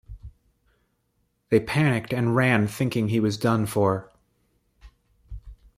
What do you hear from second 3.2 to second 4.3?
done for.